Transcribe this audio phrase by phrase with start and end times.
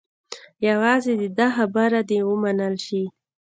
[0.67, 3.03] یوازې د ده خبره دې ومنل شي.